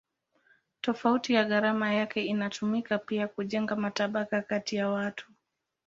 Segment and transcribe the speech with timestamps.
[0.81, 5.25] Tofauti ya gharama yake inatumika pia kujenga matabaka kati ya watu.